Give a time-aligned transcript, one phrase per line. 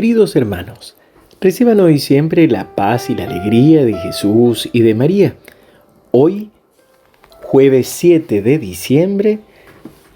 [0.00, 0.96] Queridos hermanos,
[1.42, 5.36] reciban hoy siempre la paz y la alegría de Jesús y de María.
[6.10, 6.48] Hoy,
[7.42, 9.40] jueves 7 de diciembre,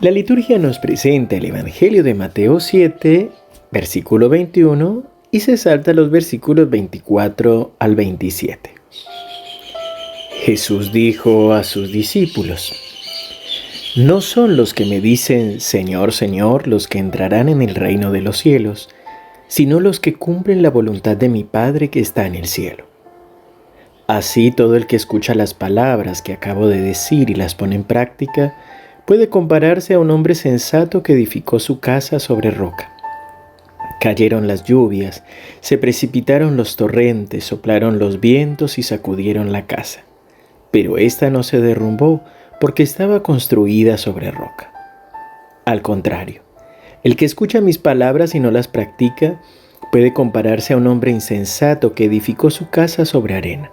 [0.00, 3.30] la liturgia nos presenta el Evangelio de Mateo 7,
[3.70, 8.74] versículo 21, y se salta los versículos 24 al 27.
[10.44, 12.74] Jesús dijo a sus discípulos,
[13.96, 18.20] No son los que me dicen Señor, Señor los que entrarán en el reino de
[18.20, 18.90] los cielos,
[19.50, 22.84] sino los que cumplen la voluntad de mi Padre que está en el cielo.
[24.06, 27.82] Así todo el que escucha las palabras que acabo de decir y las pone en
[27.82, 28.54] práctica,
[29.06, 32.92] puede compararse a un hombre sensato que edificó su casa sobre roca.
[34.00, 35.24] Cayeron las lluvias,
[35.60, 40.02] se precipitaron los torrentes, soplaron los vientos y sacudieron la casa.
[40.70, 42.22] Pero ésta no se derrumbó
[42.60, 44.72] porque estaba construida sobre roca.
[45.64, 46.42] Al contrario,
[47.02, 49.40] el que escucha mis palabras y no las practica
[49.90, 53.70] puede compararse a un hombre insensato que edificó su casa sobre arena.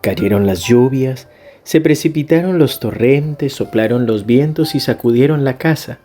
[0.00, 1.28] Cayeron las lluvias,
[1.62, 5.98] se precipitaron los torrentes, soplaron los vientos y sacudieron la casa.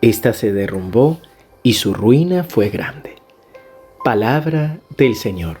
[0.00, 1.18] Esta se derrumbó
[1.62, 3.16] y su ruina fue grande.
[4.04, 5.58] Palabra del Señor.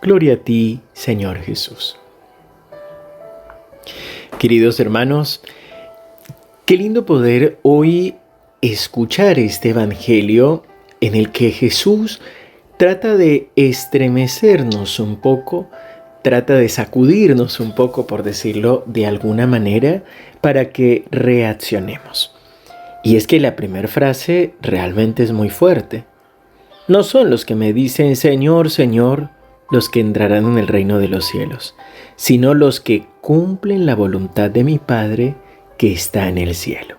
[0.00, 1.98] Gloria a ti, Señor Jesús.
[4.38, 5.42] Queridos hermanos,
[6.64, 8.14] qué lindo poder hoy
[8.60, 10.64] escuchar este Evangelio
[11.00, 12.20] en el que Jesús
[12.76, 15.68] trata de estremecernos un poco,
[16.22, 20.02] trata de sacudirnos un poco, por decirlo de alguna manera,
[20.40, 22.34] para que reaccionemos.
[23.04, 26.04] Y es que la primera frase realmente es muy fuerte.
[26.88, 29.30] No son los que me dicen Señor, Señor,
[29.70, 31.74] los que entrarán en el reino de los cielos,
[32.16, 35.36] sino los que cumplen la voluntad de mi Padre
[35.76, 36.96] que está en el cielo.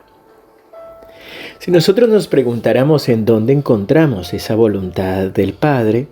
[1.59, 6.07] Si nosotros nos preguntáramos en dónde encontramos esa voluntad del Padre,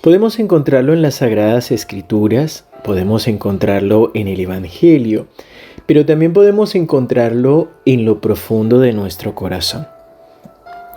[0.00, 5.26] podemos encontrarlo en las Sagradas Escrituras, podemos encontrarlo en el Evangelio,
[5.86, 9.88] pero también podemos encontrarlo en lo profundo de nuestro corazón.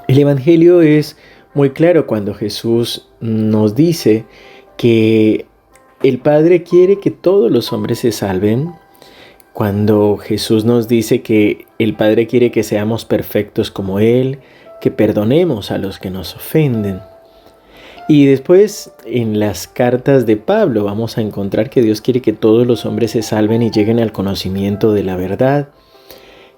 [0.08, 1.18] El Evangelio es
[1.56, 4.26] muy claro cuando Jesús nos dice
[4.78, 5.48] que
[6.04, 8.72] el Padre quiere que todos los hombres se salven,
[9.58, 14.38] cuando Jesús nos dice que el Padre quiere que seamos perfectos como Él,
[14.82, 17.02] que perdonemos a los que nos ofenden.
[18.08, 22.68] Y después en las cartas de Pablo vamos a encontrar que Dios quiere que todos
[22.68, 25.70] los hombres se salven y lleguen al conocimiento de la verdad,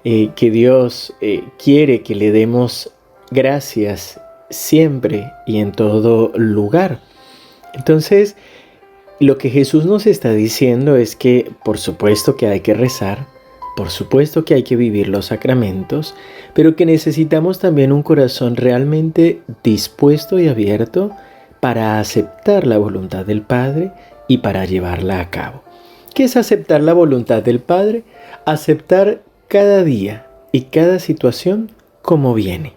[0.03, 2.91] eh, que Dios eh, quiere que le demos
[3.31, 6.99] gracias siempre y en todo lugar.
[7.73, 8.35] Entonces,
[9.19, 13.27] lo que Jesús nos está diciendo es que por supuesto que hay que rezar,
[13.75, 16.15] por supuesto que hay que vivir los sacramentos,
[16.53, 21.11] pero que necesitamos también un corazón realmente dispuesto y abierto
[21.59, 23.91] para aceptar la voluntad del Padre
[24.27, 25.63] y para llevarla a cabo.
[26.13, 28.03] ¿Qué es aceptar la voluntad del Padre?
[28.45, 31.71] Aceptar cada día y cada situación
[32.01, 32.73] como viene,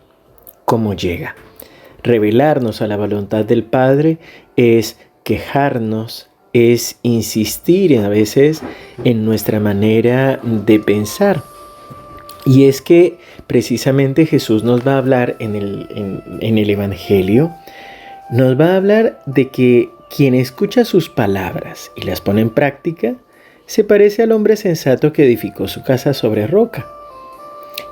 [0.65, 1.37] como llega.
[2.03, 4.19] Revelarnos a la voluntad del Padre
[4.57, 8.63] es quejarnos, es insistir a veces
[9.05, 11.43] en nuestra manera de pensar.
[12.45, 17.53] Y es que precisamente Jesús nos va a hablar en el, en, el Evangelio,
[18.31, 23.15] nos va a hablar de que quien escucha sus palabras y las pone en práctica,
[23.67, 26.87] se parece al hombre sensato que edificó su casa sobre roca.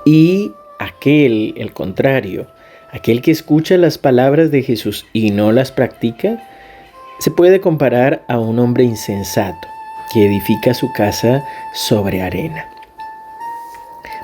[0.04, 2.46] Y aquel, el contrario,
[2.90, 6.42] aquel que escucha las palabras de Jesús y no las practica,
[7.20, 9.68] se puede comparar a un hombre insensato
[10.12, 12.66] que edifica su casa sobre arena.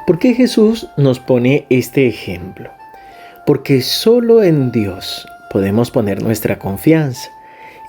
[0.07, 2.71] ¿Por qué Jesús nos pone este ejemplo?
[3.45, 7.31] Porque solo en Dios podemos poner nuestra confianza.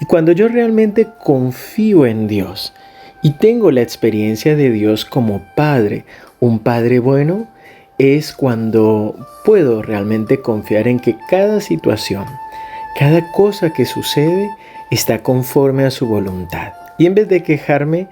[0.02, 2.74] Y cuando yo realmente confío en Dios
[3.24, 6.06] y tengo la experiencia de Dios como Padre,
[6.40, 7.48] un Padre bueno,
[7.98, 9.16] es cuando
[9.46, 12.26] puedo realmente confiar en que cada situación,
[12.98, 14.50] cada cosa que sucede,
[14.90, 16.74] está conforme a su voluntad.
[16.98, 18.08] Y en vez de quejarme,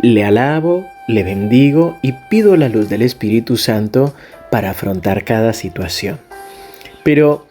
[0.00, 4.12] le alabo, le bendigo y pido la luz del Espíritu Santo
[4.50, 6.18] para afrontar cada situación.
[7.04, 7.46] Pero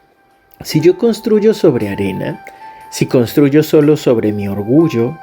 [0.61, 2.43] si yo construyo sobre arena,
[2.89, 5.17] si construyo solo sobre mi orgullo,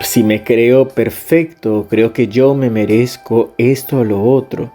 [0.00, 4.72] si me creo perfecto, creo que yo me merezco esto o lo otro,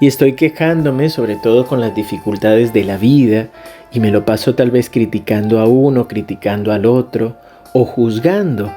[0.00, 3.48] y estoy quejándome sobre todo con las dificultades de la vida
[3.92, 7.36] y me lo paso tal vez criticando a uno, criticando al otro
[7.72, 8.72] o juzgando,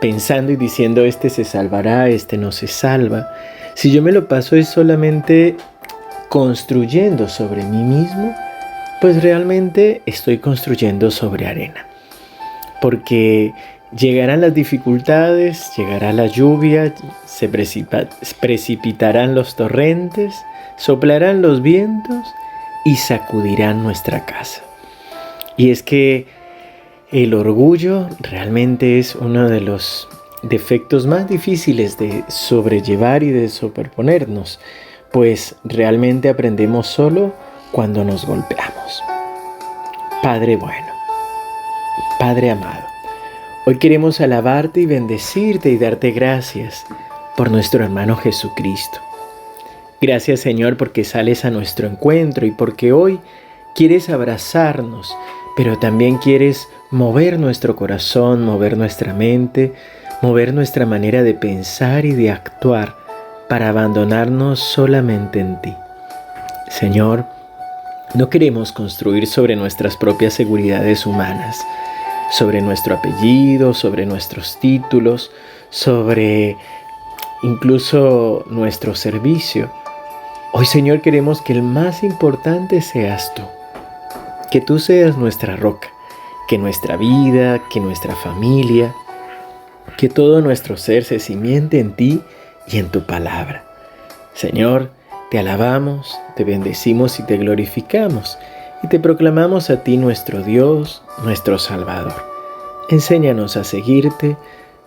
[0.00, 3.28] pensando y diciendo este se salvará, este no se salva.
[3.74, 5.56] Si yo me lo paso es solamente
[6.28, 8.34] construyendo sobre mí mismo,
[9.02, 11.86] Pues realmente estoy construyendo sobre arena.
[12.80, 13.52] Porque
[13.96, 16.94] llegarán las dificultades, llegará la lluvia,
[17.26, 20.34] se precipitarán los torrentes,
[20.76, 22.26] soplarán los vientos
[22.84, 24.62] y sacudirán nuestra casa.
[25.56, 26.26] Y es que
[27.10, 30.08] el orgullo realmente es uno de los
[30.42, 34.58] defectos más difíciles de sobrellevar y de superponernos,
[35.12, 37.32] pues realmente aprendemos solo
[37.70, 39.02] cuando nos golpeamos.
[40.22, 40.92] Padre bueno,
[42.18, 42.86] Padre amado,
[43.64, 46.84] hoy queremos alabarte y bendecirte y darte gracias
[47.36, 48.98] por nuestro hermano Jesucristo.
[50.00, 53.20] Gracias Señor porque sales a nuestro encuentro y porque hoy
[53.74, 55.16] quieres abrazarnos,
[55.56, 59.72] pero también quieres mover nuestro corazón, mover nuestra mente,
[60.22, 62.96] mover nuestra manera de pensar y de actuar
[63.48, 65.74] para abandonarnos solamente en ti.
[66.68, 67.26] Señor,
[68.14, 71.58] no queremos construir sobre nuestras propias seguridades humanas,
[72.32, 75.30] sobre nuestro apellido, sobre nuestros títulos,
[75.68, 76.56] sobre
[77.42, 79.70] incluso nuestro servicio.
[80.52, 83.42] Hoy Señor queremos que el más importante seas tú,
[84.50, 85.88] que tú seas nuestra roca,
[86.48, 88.94] que nuestra vida, que nuestra familia,
[89.98, 92.22] que todo nuestro ser se simiente en ti
[92.66, 93.64] y en tu palabra.
[94.32, 94.90] Señor,
[95.30, 98.38] te alabamos, te bendecimos y te glorificamos
[98.82, 102.14] y te proclamamos a ti nuestro Dios, nuestro Salvador.
[102.88, 104.36] Enséñanos a seguirte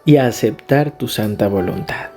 [0.04, 2.10] y a aceptar tu santa voluntad.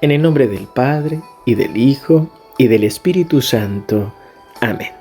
[0.00, 4.12] En el nombre del Padre y del Hijo y del Espíritu Santo.
[4.60, 4.92] Amén.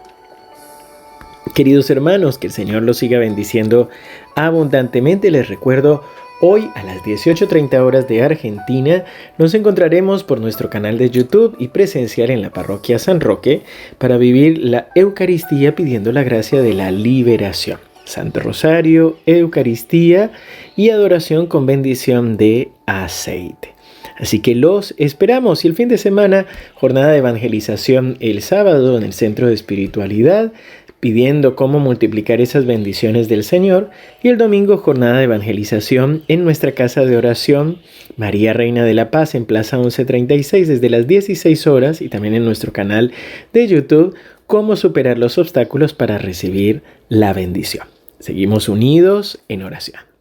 [1.55, 3.89] Queridos hermanos, que el Señor los siga bendiciendo
[4.35, 5.31] abundantemente.
[5.31, 6.03] Les recuerdo
[6.39, 9.05] Hoy a las 18.30 horas de Argentina
[9.39, 13.63] nos encontraremos por nuestro canal de YouTube y presencial en la parroquia San Roque
[13.97, 17.79] para vivir la Eucaristía pidiendo la gracia de la liberación.
[18.05, 20.29] Santo Rosario, Eucaristía
[20.75, 23.73] y adoración con bendición de aceite.
[24.19, 26.45] Así que los esperamos y el fin de semana,
[26.75, 30.51] jornada de evangelización el sábado en el Centro de Espiritualidad,
[30.99, 33.91] pidiendo cómo multiplicar esas bendiciones del Señor
[34.23, 37.79] y el domingo jornada de evangelización en nuestra casa de oración
[38.15, 42.45] María Reina de la Paz en Plaza 1136 desde las 16 horas y también en
[42.45, 43.11] nuestro canal
[43.53, 44.15] de YouTube
[44.47, 47.87] cómo superar los obstáculos para recibir la bendición.
[48.19, 50.16] Seguimos unidos en oración.